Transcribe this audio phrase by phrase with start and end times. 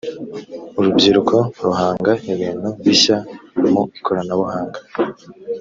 [0.77, 3.17] urubyiruko ruhanga ibintu bishya
[3.71, 4.79] mu ikoranabuhanga